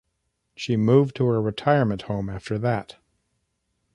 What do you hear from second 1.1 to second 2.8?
to a retirement home after